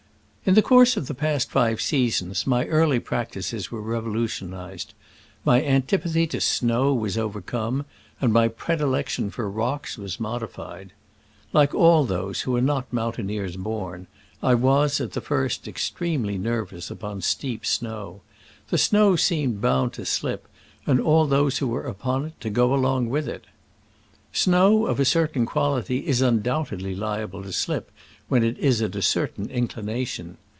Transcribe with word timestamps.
In 0.43 0.55
the 0.55 0.63
course 0.63 0.97
of 0.97 1.05
the 1.05 1.13
past 1.13 1.51
five 1.51 1.79
seasons 1.79 2.47
my 2.47 2.65
early 2.65 2.99
practices 2.99 3.69
were 3.71 3.79
revolutionized. 3.81 4.95
My 5.45 5.63
antipathy 5.63 6.25
to 6.27 6.41
snow 6.41 6.95
was 6.95 7.15
overcome, 7.15 7.85
and 8.19 8.33
my 8.33 8.47
predilection 8.47 9.29
for 9.29 9.47
rocks 9.47 9.99
was 9.99 10.19
modi 10.19 10.47
fied. 10.47 10.93
Like 11.53 11.75
all 11.75 12.05
those 12.05 12.41
who 12.41 12.55
are 12.57 12.61
not 12.61 12.91
moun 12.91 13.13
taineers 13.13 13.55
born, 13.55 14.07
I 14.41 14.55
was, 14.55 14.99
at 14.99 15.11
the 15.13 15.21
first, 15.21 15.67
ex 15.67 15.91
tremely 15.91 16.39
nervous 16.39 16.89
upon 16.89 17.21
steep 17.21 17.63
snow. 17.63 18.21
The 18.71 18.79
snow 18.79 19.15
seemed 19.15 19.61
bound 19.61 19.93
to 19.93 20.05
slip, 20.07 20.47
and 20.87 20.99
all 20.99 21.27
those 21.27 21.59
who 21.59 21.67
were 21.67 21.85
upon 21.85 22.25
it 22.25 22.41
to 22.41 22.49
go 22.49 22.73
along 22.73 23.09
with 23.09 23.29
it. 23.29 23.45
Snow 24.33 24.85
of 24.87 24.97
a 24.99 25.05
certain 25.05 25.45
quality 25.45 26.07
is 26.07 26.21
undoubtedly 26.21 26.95
liable 26.95 27.43
to 27.43 27.51
slip 27.53 27.91
when 28.29 28.45
it 28.45 28.57
is 28.59 28.81
at 28.81 28.95
a 28.95 29.01
certain 29.01 29.49
in 29.49 29.67
clination. 29.67 30.35